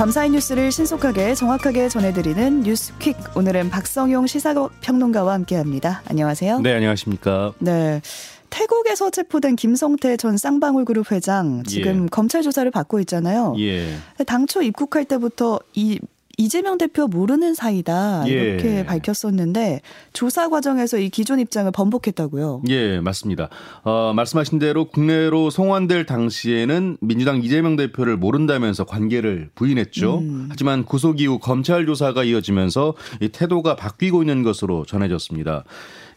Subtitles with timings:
[0.00, 3.36] 밤사이 뉴스를 신속하게 정확하게 전해드리는 뉴스퀵.
[3.36, 6.00] 오늘은 박성용 시사평론가와 함께합니다.
[6.06, 6.60] 안녕하세요.
[6.60, 7.52] 네, 안녕하십니까.
[7.58, 8.00] 네.
[8.48, 12.08] 태국에서 체포된 김성태 전 쌍방울 그룹 회장 지금 예.
[12.10, 13.54] 검찰 조사를 받고 있잖아요.
[13.58, 13.94] 예.
[14.26, 16.00] 당초 입국할 때부터 이
[16.40, 18.84] 이재명 대표 모르는 사이다 이렇게 예.
[18.84, 19.82] 밝혔었는데
[20.14, 22.62] 조사 과정에서 이 기존 입장을 번복했다고요.
[22.68, 23.50] 예, 맞습니다.
[23.84, 30.18] 어, 말씀하신 대로 국내로 송환될 당시에는 민주당 이재명 대표를 모른다면서 관계를 부인했죠.
[30.18, 30.46] 음.
[30.50, 35.64] 하지만 구속 이후 검찰 조사가 이어지면서 이 태도가 바뀌고 있는 것으로 전해졌습니다.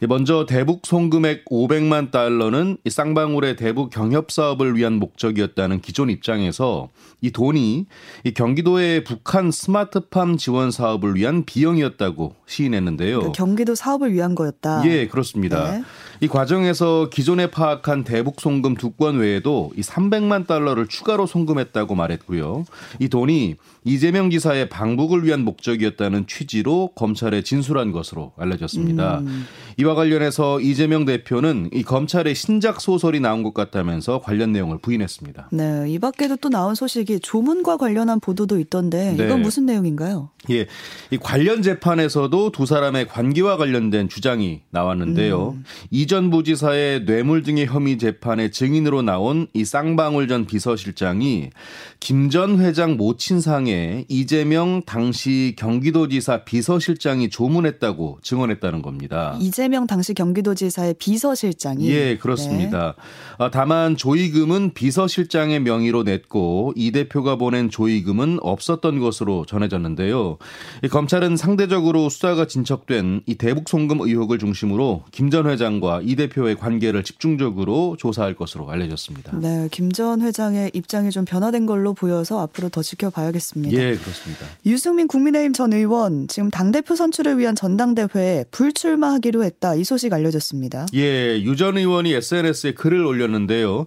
[0.08, 6.90] 먼저 대북 송금액 500만 달러는 이 쌍방울의 대북 경협 사업을 위한 목적이었다는 기존 입장에서
[7.22, 7.86] 이 돈이
[8.24, 13.20] 이 경기도의 북한 스마트팜 지원 사업을 위한 비용이었다고 시인했는데요.
[13.20, 14.84] 그러니까 경기도 사업을 위한 거였다.
[14.86, 15.72] 예, 그렇습니다.
[15.72, 15.84] 네.
[16.24, 22.64] 이 과정에서 기존에 파악한 대북 송금 두 건 외에도 이 300만 달러를 추가로 송금했다고 말했고요.
[23.00, 29.20] 이 돈이 이재명 지사의 방북을 위한 목적이었다는 취지로 검찰에 진술한 것으로 알려졌습니다.
[29.20, 29.46] 음.
[29.78, 35.50] 이와 관련해서 이재명 대표는 이 검찰의 신작 소설이 나온 것 같다면서 관련 내용을 부인했습니다.
[35.52, 39.36] 네, 이 밖에도 또 나온 소식이 조문과 관련한 보도도 있던데 이건 네.
[39.38, 40.30] 무슨 내용인가요?
[40.50, 40.68] 예,
[41.10, 45.52] 이 관련 재판에서도 두 사람의 관계와 관련된 주장이 나왔는데요.
[45.52, 45.64] 음.
[45.90, 51.52] 이전 부지사의 뇌물 등의 혐의 재판의 증인으로 나온 이 쌍방울 전 비서실장이
[52.00, 59.38] 김 전 회장 모친상에 이재명 당시 경기도지사 비서실장이 조문했다고 증언했다는 겁니다.
[59.40, 62.96] 이재명 당시 경기도지사의 비서실장이 예, 그렇습니다.
[63.40, 63.50] 네.
[63.52, 70.33] 다만 조의금은 비서실장의 명의로 냈고 이 대표가 보낸 조의금은 없었던 것으로 전해졌는데요.
[70.92, 77.04] 검찰은 상대적으로 수사가 진척된 이 대북 송금 의혹을 중심으로 김 전 회장과 이 대표의 관계를
[77.04, 79.36] 집중적으로 조사할 것으로 알려졌습니다.
[79.40, 83.74] 네, 김 전 회장의 입장이 좀 변화된 걸로 보여서 앞으로 더 지켜봐야겠습니다.
[83.76, 84.46] 예, 그렇습니다.
[84.66, 90.86] 유승민 국민의힘 전 의원 지금 당 대표 선출을 위한 전당대회에 불출마하기로 했다 이 소식 알려졌습니다.
[90.96, 93.86] 예, 유 전 의원이 SNS에 글을 올렸는데요.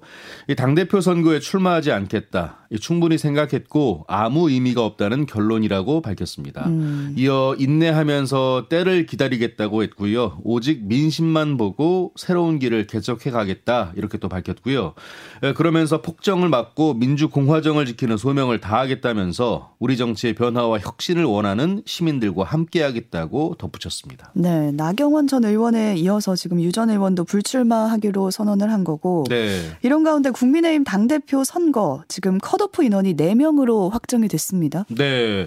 [0.57, 2.66] 당 대표 선거에 출마하지 않겠다.
[2.81, 6.67] 충분히 생각했고 아무 의미가 없다는 결론이라고 밝혔습니다.
[6.69, 7.15] 음.
[7.19, 10.39] 이어 인내하면서 때를 기다리겠다고 했고요.
[10.45, 14.95] 오직 민심만 보고 새로운 길을 개척해 가겠다 이렇게 또 밝혔고요.
[15.57, 24.31] 그러면서 폭정을 막고 민주공화정을 지키는 소명을 다하겠다면서 우리 정치의 변화와 혁신을 원하는 시민들과 함께하겠다고 덧붙였습니다.
[24.35, 29.63] 네, 나경원 전 의원에 이어서 지금 유 전 의원도 불출마하기로 선언을 한 거고 네.
[29.81, 34.87] 이런 가운데 국민의힘 당 대표 선거 지금 커 컷오프 인원이 4명으로 확정이 됐습니다.
[34.89, 35.47] 네.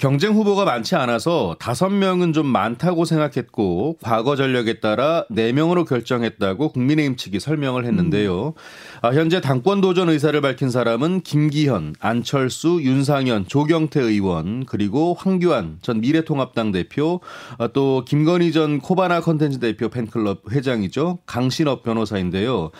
[0.00, 7.40] 경쟁 후보가 많지 않아서 5명은 좀 많다고 생각했고 과거 전력에 따라 4명으로 결정했다고 국민의힘 측이
[7.40, 8.48] 설명을 했는데요.
[8.48, 8.52] 음.
[9.00, 16.02] 아, 현재 당권 도전 의사를 밝힌 사람은 김기현, 안철수, 윤상현, 조경태 의원 그리고 황교안 전
[16.02, 17.20] 미래통합당 대표
[17.56, 21.20] 아, 또 김건희 전 코바나 컨텐츠 대표 팬클럽 회장이죠.
[21.24, 22.72] 강신업 변호사인데요.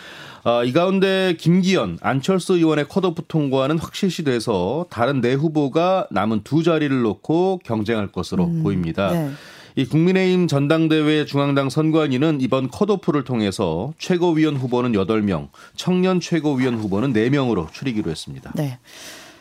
[0.48, 6.62] 아, 이 가운데 김기현, 안철수 의원의 컷오프 통과는 확실시 돼서 다른 네 후보가 남은 두
[6.62, 9.10] 자리를 놓고 경쟁할 것으로 음, 보입니다.
[9.10, 9.30] 네.
[9.76, 17.70] 이 국민의힘 전당대회 중앙당 선관위는 이번 컷오프를 통해서 최고위원 후보는 8명, 청년 최고위원 후보는 4명으로
[17.70, 18.50] 추리기로 했습니다.
[18.54, 18.78] 네.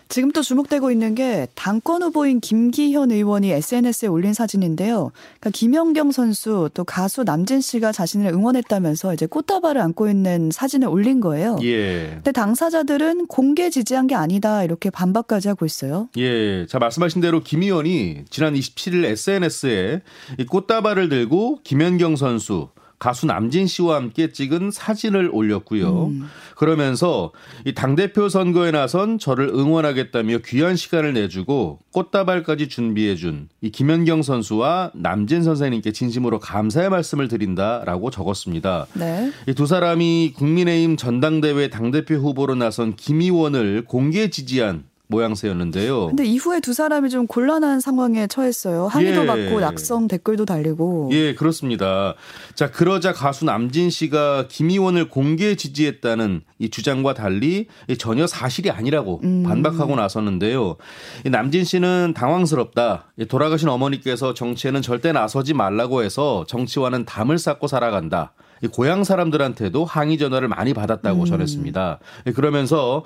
[0.09, 5.11] 지금 또 주목되고 있는 게 당권 후보인 김기현 의원이 SNS에 올린 사진인데요.
[5.39, 11.19] 그러니까 김연경 선수 또 가수 남진 씨가 자신을 응원했다면서 이제 꽃다발을 안고 있는 사진을 올린
[11.19, 11.57] 거예요.
[11.63, 12.11] 예.
[12.15, 16.09] 근데 당사자들은 공개 지지한 게 아니다 이렇게 반박까지 하고 있어요.
[16.17, 16.65] 예.
[16.67, 20.01] 자 말씀하신 대로 김 의원이 지난 27일 SNS에
[20.39, 22.69] 이 꽃다발을 들고 김연경 선수
[22.99, 26.07] 가수 남진 씨와 함께 찍은 사진을 올렸고요.
[26.07, 26.27] 음.
[26.55, 27.31] 그러면서
[27.63, 35.43] 이 당대표 선거에 나선 저를 응원하겠다며 귀한 시간을 내주고 꽃다발까지 준비해준 이 김연경 선수와 남진
[35.43, 38.87] 선생님께 진심으로 감사의 말씀을 드린다라고 적었습니다.
[38.93, 39.31] 네.
[39.47, 46.07] 이 두 사람이 국민의힘 전당대회 당대표 후보로 나선 김 의원을 공개 지지한 모양새였는데요.
[46.07, 48.87] 근데 이후에 두 사람이 좀 곤란한 상황에 처했어요.
[48.87, 49.25] 항의도 예.
[49.25, 51.09] 받고 낙성 댓글도 달리고.
[51.13, 52.15] 예, 그렇습니다.
[52.55, 57.67] 자, 그러자 가수 남진 씨가 김의원을 공개 지지했다는 이 주장과 달리
[57.97, 59.43] 전혀 사실이 아니라고 음.
[59.43, 60.77] 반박하고 나섰는데요.
[61.25, 63.13] 남진 씨는 당황스럽다.
[63.29, 68.33] 돌아가신 어머니께서 정치에는 절대 나서지 말라고 해서 정치와는 담을 쌓고 살아간다.
[68.71, 71.25] 고향 사람들한테도 항의 전화를 많이 받았다고 음.
[71.25, 71.99] 전했습니다.
[72.35, 73.03] 그러면서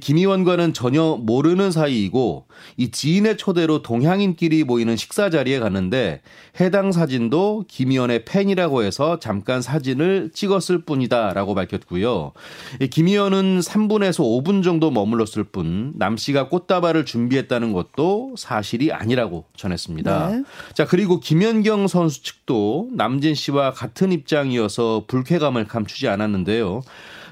[0.00, 6.20] 김 의원과는 전혀 모르는 사이이고 이 지인의 초대로 동향인끼리 모이는 식사 자리에 갔는데
[6.60, 12.32] 해당 사진도 김 의원의 팬이라고 해서 잠깐 사진을 찍었을 뿐이다라고 밝혔고요.
[12.90, 20.28] 김 의원은 3분에서 5분 정도 머물렀을 뿐 남 씨가 꽃다발을 준비했다는 것도 사실이 아니라고 전했습니다.
[20.28, 20.42] 네.
[20.74, 26.82] 자 그리고 김연경 선수 측도 남진 씨와 같은 입장이어서 불쾌감을 감추지 않았는데요.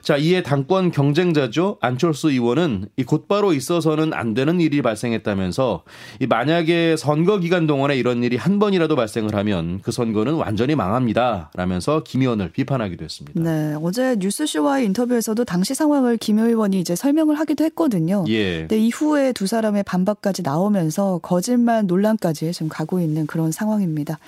[0.03, 1.77] 자, 이에 당권 경쟁자죠.
[1.81, 5.83] 안철수 의원은 이 곧바로 있어서는 안 되는 일이 발생했다면서
[6.21, 11.51] 이 만약에 선거 기간 동안에 이런 일이 한 번이라도 발생을 하면 그 선거는 완전히 망합니다.
[11.55, 13.41] 라면서 김 의원을 비판하기도 했습니다.
[13.41, 13.77] 네.
[13.83, 18.25] 어제 뉴스쇼와의 인터뷰에서도 당시 상황을 김 의원이 이제 설명을 하기도 했거든요.
[18.29, 18.61] 예.
[18.61, 24.19] 근데 이후에 두 사람의 반박까지 나오면서 거짓말 논란까지 지금 가고 있는 그런 상황입니다.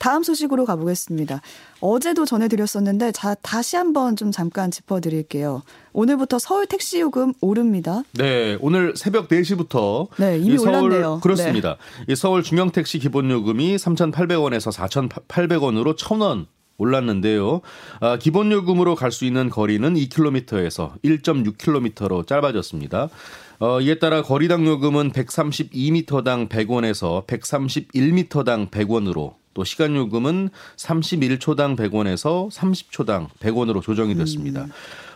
[0.00, 1.42] 다음 소식으로 가보겠습니다.
[1.80, 5.62] 어제도 전해드렸었는데 자, 다시 한번 좀 잠깐 짚어드릴게요.
[5.92, 8.02] 오늘부터 서울 택시 요금 오릅니다.
[8.14, 11.20] 네, 오늘 새벽 4시부터 네, 이미 서울, 올랐네요.
[11.22, 11.76] 그렇습니다.
[11.98, 12.12] 네.
[12.12, 16.46] 이 서울 중형 택시 기본 요금이 3,800원에서 4,800원으로 1,000원
[16.78, 17.60] 올랐는데요.
[18.00, 23.10] 아, 기본 요금으로 갈 수 있는 거리는 2km에서 1.6km로 짧아졌습니다.
[23.58, 33.28] 어, 이에 따라 거리당 요금은 132m당 100원에서 131m당 100원으로 또 시간 요금은 31초당 100원에서 30초당
[33.40, 34.64] 100원으로 조정이 됐습니다.
[34.64, 34.70] 음.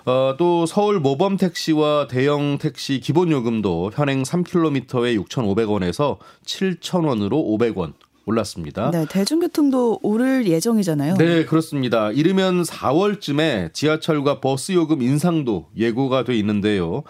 [0.07, 7.95] 어, 또 서울 모범 택시와 대형 택시 기본 요금도 현행 3km에 6,500원에서 7,000원으로 500원
[8.27, 8.91] 올랐습니다.
[8.91, 11.17] 네, 대중교통도 오를 예정이잖아요.
[11.17, 12.11] 네, 그렇습니다.
[12.11, 17.03] 이르면 4월쯤에 지하철과 버스 요금 인상도 예고가 돼 있는데요.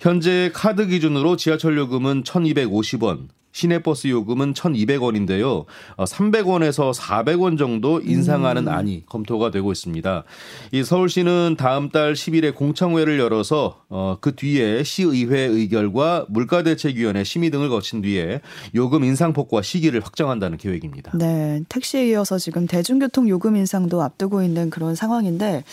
[0.00, 5.64] 현재 카드 기준으로 지하철 요금은 1,250원, 시내버스 요금은 1,200원인데요.
[5.96, 8.72] 300원에서 어, 400원 정도 인상하는 음.
[8.72, 10.22] 안이 검토가 되고 있습니다.
[10.70, 17.68] 이 서울시는 다음 달 10일에 공청회를 열어서 어, 그 뒤에 시의회 의결과 물가대책위원회 심의 등을
[17.68, 18.40] 거친 뒤에
[18.76, 21.10] 요금 인상폭과 시기를 확정한다는 계획입니다.
[21.16, 25.64] 네, 택시에 이어서 지금 대중교통 요금 인상도 앞두고 있는 그런 상황인데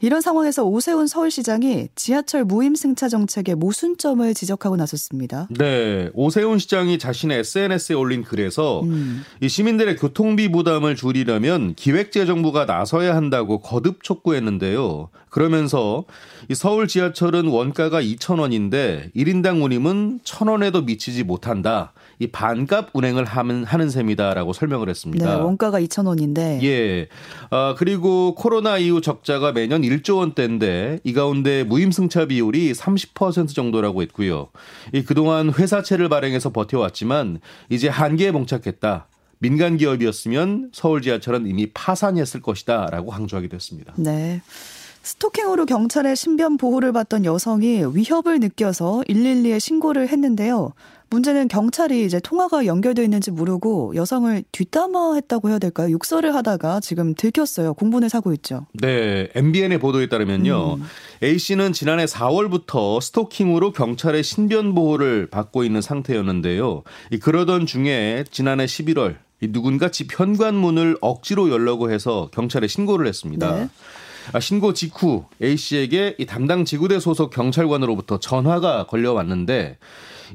[0.00, 5.48] 이런 상황에서 오세훈 서울시장이 지하철 무임 승차 정책의 모순점을 지적하고 나섰습니다.
[5.50, 9.22] 네, 오세훈 시장이 자신의 SNS에 올린 글에서 음.
[9.40, 15.10] 이 시민들의 교통비 부담을 줄이려면 기획재정부가 나서야 한다고 거듭 촉구했는데요.
[15.30, 16.04] 그러면서
[16.48, 21.92] 이 서울 지하철은 원가가 2,000원인데 1인당 운임은 1,000원에도 미치지 못한다.
[22.18, 25.36] 이 반값 운행을 하는, 하는 셈이다라고 설명을 했습니다.
[25.36, 26.62] 네, 원가가 2,000원인데.
[26.62, 27.08] 예.
[27.50, 34.48] 아, 그리고 코로나 이후 적자가 매년 1조 원대인데 이 가운데 무임승차 비율이 30% 정도라고 했고요.
[34.92, 39.08] 이 그동안 회사채를 발행해서 버텨왔지만 이제 한계에 봉착했다.
[39.38, 43.92] 민간 기업이었으면 서울 지하철은 이미 파산했을 것이다라고 강조하기도 했습니다.
[43.96, 44.40] 네.
[45.02, 50.72] 스토킹으로 경찰의 신변 보호를 받던 여성이 위협을 느껴서 112에 신고를 했는데요.
[51.14, 55.90] 문제는 경찰이 이제 통화가 연결돼 있는지 모르고 여성을 뒷담화했다고 해야 될까요?
[55.92, 57.74] 욕설을 하다가 지금 들켰어요.
[57.74, 58.66] 공분을 사고 있죠.
[58.72, 60.74] 네, MBN의 보도에 따르면요.
[60.74, 60.82] 음.
[61.22, 66.82] A 씨는 지난해 4월부터 스토킹으로 경찰의 신변 보호를 받고 있는 상태였는데요.
[67.22, 73.54] 그러던 중에 지난해 11월 누군가 집 현관문을 억지로 열려고 해서 경찰에 신고를 했습니다.
[73.54, 73.68] 네.
[74.32, 79.76] 아, 신고 직후 A 씨에게 이 담당 지구대 소속 경찰관으로부터 전화가 걸려왔는데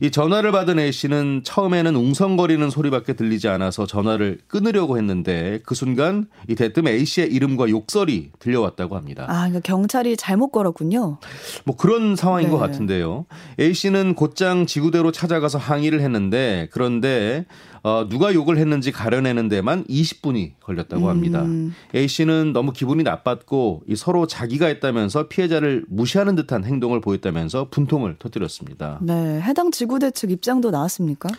[0.02, 6.28] 이 전화를 받은 A 씨는 처음에는 웅성거리는 소리밖에 들리지 않아서 전화를 끊으려고 했는데 그 순간
[6.48, 9.26] 이 대뜸 A 씨의 이름과 욕설이 들려왔다고 합니다.
[9.28, 11.18] 아, 그러니까 경찰이 잘못 걸었군요.
[11.66, 12.52] 뭐 그런 상황인 네.
[12.52, 13.26] 것 같은데요.
[13.60, 17.46] A 씨는 곧장 지구대로 찾아가서 항의를 했는데 그런데
[17.84, 21.44] 어, 누가 욕을 했는지 가려내는 데만 20분이 걸렸다고 합니다.
[21.44, 21.74] 음.
[21.96, 28.18] A 씨는 너무 기분이 나빴고 이 서로 자기가 했다면서 피해자를 무시하는 듯한 행동을 보였다면서 분통을
[28.20, 29.00] 터뜨렸습니다.
[29.02, 31.30] 네, 해당 지구대 측 입장도 나왔습니까?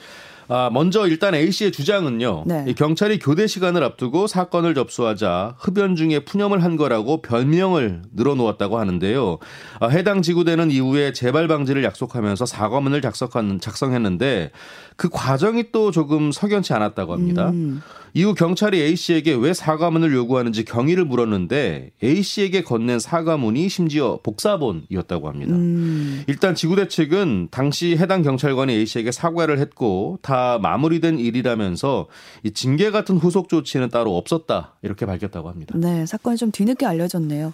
[0.48, 2.44] 아, 먼저 일단 A 씨의 주장은요.
[2.46, 2.72] 네.
[2.72, 9.38] 경찰이 교대 시간을 앞두고 사건을 접수하자 흡연 중에 푸념을 한 거라고 별명을 늘어놓았다고 하는데요.
[9.78, 14.52] 아, 해당 지구대는 이후에 재발 방지를 약속하면서 사과문을 작성한, 작성했는데
[14.96, 17.50] 그 과정이 또 조금 석연치 않았다고 합니다.
[17.50, 17.82] 음.
[18.14, 25.28] 이후 경찰이 A 씨에게 왜 사과문을 요구하는지 경위를 물었는데 A 씨에게 건넨 사과문이 심지어 복사본이었다고
[25.28, 25.54] 합니다.
[25.54, 26.24] 음.
[26.26, 32.08] 일단 지구대 측은 당시 해당 경찰관이 A 씨에게 사과를 했고 다 마무리된 일이라면서
[32.42, 35.74] 이 징계 같은 후속 조치는 따로 없었다 이렇게 밝혔다고 합니다.
[35.76, 37.52] 네, 사건이 좀 뒤늦게 알려졌네요.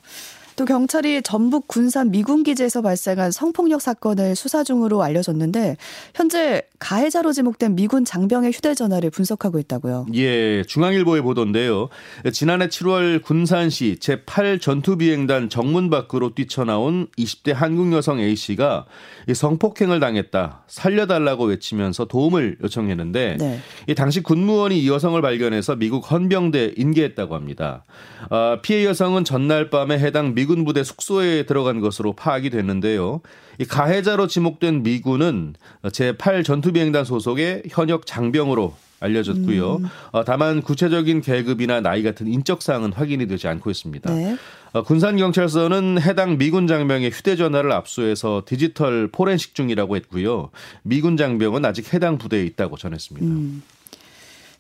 [0.57, 5.77] 또 경찰이 전북 군산 미군 기지에서 발생한 성폭력 사건을 수사 중으로 알려졌는데
[6.15, 10.07] 현재 가해자로 지목된 미군 장병의 휴대전화를 분석하고 있다고요.
[10.15, 11.91] 예, 중앙일보의 보도인데요.
[12.33, 18.87] 지난해 7월 군산시 제8 전투비행단 정문 밖으로 뛰쳐나온 20대 한국 여성 A 씨가
[19.33, 23.61] 성폭행을 당했다, 살려달라고 외치면서 도움을 요청했는데 네.
[23.89, 27.85] 이 당시 군무원이 이 여성을 발견해서 미국 헌병대 인계했다고 합니다.
[28.31, 33.21] 어, 피해 여성은 전날 밤에 해당 미군 부대 숙소에 들어간 것으로 파악이 됐는데요.
[33.59, 39.77] 이 가해자로 지목된 미군은 제8 전투비행단 소속의 현역 장병으로 알려졌고요.
[39.77, 39.89] 음.
[40.13, 44.15] 어, 다만 구체적인 계급이나 나이 같은 인적 사항은 확인이 되지 않고 있습니다.
[44.15, 44.37] 네.
[44.73, 50.51] 어, 군산 경찰서는 해당 미군 장병의 휴대전화를 압수해서 디지털 포렌식 중이라고 했고요.
[50.83, 53.27] 미군 장병은 아직 해당 부대에 있다고 전했습니다.
[53.27, 53.63] 음.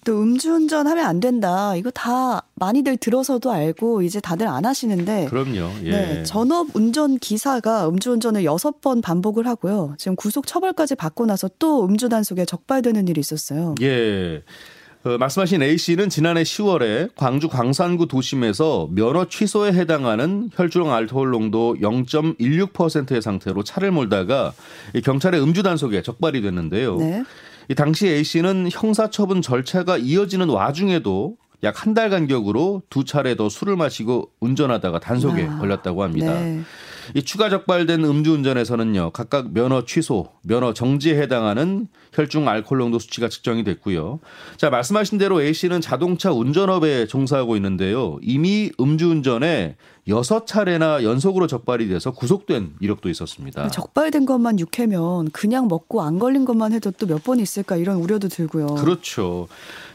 [0.06, 1.74] 또 음주운전 하면 안 된다.
[1.74, 5.26] 이거 다 많이들 들어서도 알고 이제 다들 안 하시는데.
[5.26, 5.68] 그럼요.
[5.82, 5.90] 예.
[5.90, 9.96] 네, 전업 운전 기사가 음주운전을 여섯 번 반복을 하고요.
[9.98, 13.74] 지금 구속 처벌까지 받고 나서 또 음주 단속에 적발되는 일이 있었어요.
[13.82, 14.44] 예.
[15.06, 21.76] 어, 말씀하신 A 씨는 지난해 10월에 광주 광산구 도심에서 면허 취소에 해당하는 혈중 알코올 농도
[21.80, 24.52] 0.16%의 상태로 차를 몰다가
[25.04, 26.96] 경찰의 음주 단속에 적발이 됐는데요.
[26.96, 27.24] 네.
[27.68, 33.48] 이 당시 A 씨는 형사처분 절차가 이어지는 와중에도 약 한 달 간격으로 두 차례 더
[33.48, 36.34] 술을 마시고 운전하다가 단속에 아, 걸렸다고 합니다.
[36.38, 36.60] 네.
[37.14, 43.64] 이 추가 적발된 음주운전에서는요 각각 면허 취소, 면허 정지에 해당하는 혈중 알코올 농도 수치가 측정이
[43.64, 44.20] 됐고요.
[44.58, 48.18] 자 말씀하신 대로 A 씨는 자동차 운전업에 종사하고 있는데요.
[48.22, 49.76] 이미 음주운전에
[50.08, 53.68] 여섯 차례나 연속으로 적발이 돼서 구속된 이력도 있었습니다.
[53.70, 58.28] 적발된 것만 6회면 그냥 먹고 안 걸린 것만 해도 또 몇 번 있을까 이런 우려도
[58.28, 58.66] 들고요.
[58.76, 59.48] 그렇죠.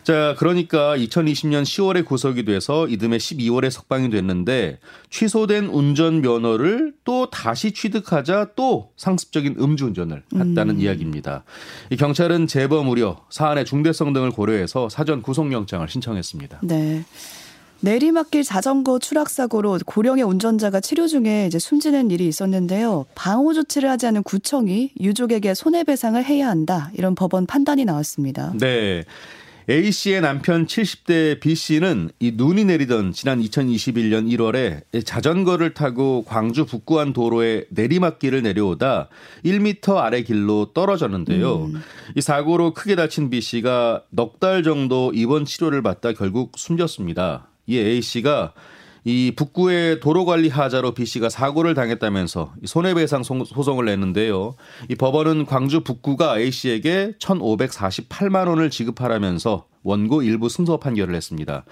[0.03, 4.80] 자, 그러니까 2020년 10월에 구속이 돼서 이듬해 12월에 석방이 됐는데
[5.12, 10.82] 취소된 운전 면허를 또 다시 취득하자 또 상습적인 음주운전을 했다는 음.
[10.82, 11.44] 이야기입니다.
[11.91, 16.60] 이 경찰은 재범 우려, 사안의 중대성 등을 고려해서 사전 구속영장을 신청했습니다.
[16.63, 17.06] 네.
[17.82, 23.06] 내리막길 자전거 추락 사고로 고령의 운전자가 치료 중에 이제 숨지는 일이 있었는데요.
[23.16, 26.92] 방호 조치를 하지 않은 구청이 유족에게 손해배상을 해야 한다.
[26.94, 28.54] 이런 법원 판단이 나왔습니다.
[28.60, 29.04] 네.
[29.70, 36.66] A 씨의 남편 70대 B 씨는 이 눈이 내리던 지난 2021년 1월에 자전거를 타고 광주
[36.66, 39.08] 북구안 도로에 내리막길을 내려오다
[39.46, 41.66] 1m 아래 길로 떨어졌는데요.
[41.66, 41.82] 음.
[42.16, 47.50] 이 사고로 크게 다친 B 씨가 넉 달 정도 입원 치료를 받다 결국 숨졌습니다.
[47.65, 48.53] 이 A 씨가
[49.03, 54.56] 이 북구의 도로관리 하자로 B 씨가 사고를 당했다면서 손해배상 소송을 냈는데요.
[54.89, 61.65] 이 법원은 광주 북구가 A 씨에게 1,548만 원을 지급하라면서 원고 일부 승소 판결을 했습니다.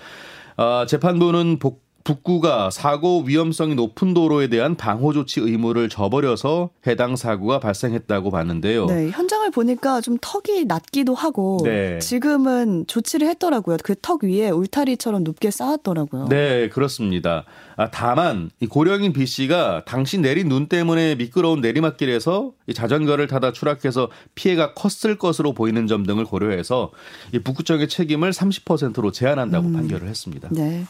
[0.58, 7.60] 아, 재판부는 복, 북구가 사고 위험성이 높은 도로에 대한 방호 조치 의무를 저버려서 해당 사고가
[7.60, 8.88] 발생했다고 봤는데요.
[8.88, 12.00] 네, 현장을 보니까 좀 턱이 낮기도 하고 네.
[12.00, 13.78] 지금은 조치를 했더라고요.
[13.84, 16.30] 그 턱 위에 울타리처럼 높게 쌓았더라고요.
[16.30, 17.44] 네, 그렇습니다.
[17.76, 23.52] 아, 다만 이 고령인 B 씨가 당시 내린 눈 때문에 미끄러운 내리막길에서 이 자전거를 타다
[23.52, 26.92] 추락해서 피해가 컸을 것으로 보이는 점 등을 고려해서
[27.34, 29.74] 이 북구청의 책임을 30%로 제한한다고 음.
[29.74, 30.50] 판결을 했습니다.
[30.52, 30.86] 네.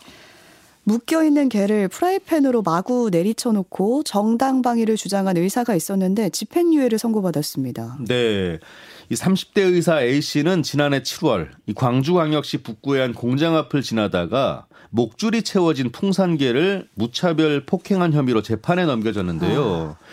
[0.89, 7.99] 묶여 있는 개를 프라이팬으로 마구 내리쳐 놓고 정당방위를 주장한 의사가 있었는데 집행유예를 선고받았습니다.
[8.07, 8.57] 네.
[9.11, 15.43] 이 30대 의사 A 씨는 지난해 7월 이 광주광역시 북구의 한 공장 앞을 지나다가 목줄이
[15.43, 19.95] 채워진 풍산개를 무차별 폭행한 혐의로 재판에 넘겨졌는데요.
[19.95, 20.03] 아.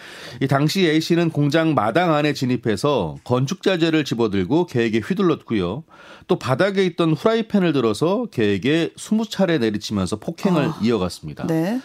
[0.40, 5.84] 이 당시 A 씨는 공장 마당 안에 진입해서 건축자재를 집어들고 개에게 휘둘렀고요.
[6.28, 10.78] 또 바닥에 있던 후라이팬을 들어서 개에게 20차례 내리치면서 폭행을 아.
[10.82, 11.46] 이어갔습니다.
[11.46, 11.80] 네.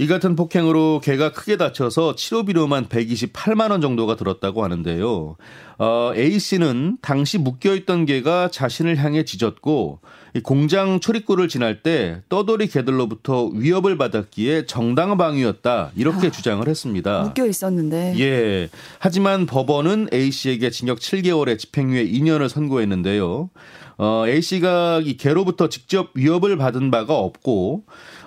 [0.00, 5.36] 이 같은 폭행으로 개가 크게 다쳐서 치료비로만 128만 원 정도가 들었다고 하는데요.
[5.76, 10.00] 어, A 씨는 당시 묶여있던 개가 자신을 향해 짖었고
[10.42, 17.20] 공장 출입구를 지날 때 떠돌이 개들로부터 위협을 받았기에 정당 방위였다 이렇게 아, 주장을 했습니다.
[17.24, 18.14] 묶여 있었는데.
[18.20, 18.70] 예.
[19.00, 23.50] 하지만 법원은 A 씨에게 징역 7개월의 집행유예 2년을 선고했는데요.
[23.98, 27.84] 어, A 씨가 이 개로부터 직접 위협을 받은 바가 없고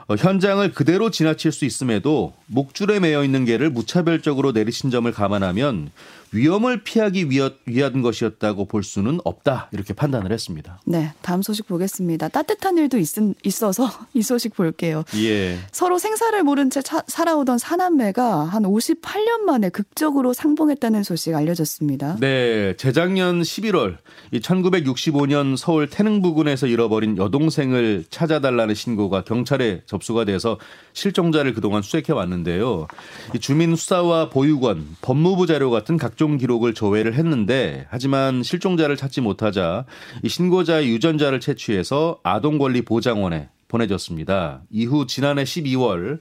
[0.07, 5.91] 어, 현장을 그대로 지나칠 수 있음에도 목줄에 매여 있는 개를 무차별적으로 내리신 점을 감안하면
[6.33, 10.81] 위험을 피하기 위한 것이었다고 볼 수는 없다 이렇게 판단을 했습니다.
[10.85, 12.27] 네, 다음 소식 보겠습니다.
[12.27, 13.07] 따뜻한 일도 있,
[13.43, 15.03] 있어서 이 소식 볼게요.
[15.15, 15.57] 예.
[15.71, 22.17] 서로 생사를 모른 채 차, 살아오던 사남매가 한 58년 만에 극적으로 상봉했다는 소식 알려졌습니다.
[22.19, 23.97] 네, 재작년 11월
[24.31, 30.57] 이 1965년 서울 태릉 부근에서 잃어버린 여동생을 찾아달라는 신고가 경찰에 접수가 돼서
[30.93, 32.87] 실종자를 그동안 수색해 왔는데요.
[33.35, 39.85] 이 주민 수사와 보육원, 법무부 자료 같은 각종 기록을 조회를 했는데 하지만 실종자를 찾지 못하자
[40.23, 44.61] 이 신고자의 유전자를 채취해서 아동권리보장원에 보내졌습니다.
[44.69, 46.19] 이후 지난해 12월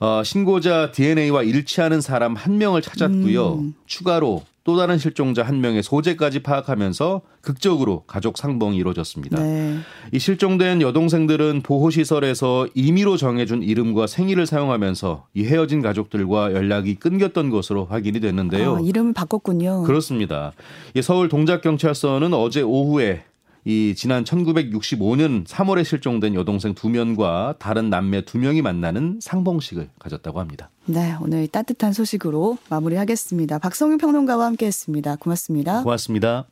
[0.00, 3.54] 어, 신고자 DNA와 일치하는 사람 한 명을 찾았고요.
[3.54, 3.74] 음.
[3.86, 9.42] 추가로 또 다른 실종자 한 명의 소재까지 파악하면서 극적으로 가족 상봉이 이루어졌습니다.
[9.42, 9.78] 네.
[10.12, 17.86] 이 실종된 여동생들은 보호시설에서 임의로 정해준 이름과 생일을 사용하면서 이 헤어진 가족들과 연락이 끊겼던 것으로
[17.86, 18.76] 확인이 됐는데요.
[18.76, 19.82] 아, 이름을 바꿨군요.
[19.82, 20.52] 그렇습니다.
[20.94, 23.24] 이 서울 동작경찰서는 어제 오후에
[23.64, 30.40] 이 지난 1965년 3월에 실종된 여동생 두 명과 다른 남매 두 명이 만나는 상봉식을 가졌다고
[30.40, 30.70] 합니다.
[30.86, 33.58] 네, 오늘 따뜻한 소식으로 마무리하겠습니다.
[33.58, 35.16] 박성윤 평론가와 함께했습니다.
[35.16, 35.82] 고맙습니다.
[35.82, 36.46] 고맙습니다.